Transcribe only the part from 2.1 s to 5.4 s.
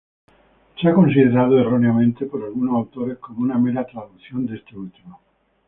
por algunos autores como una mera traducción de este último.